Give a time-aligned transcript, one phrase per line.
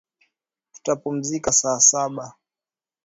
[0.73, 2.25] Tutapumzika saa saba.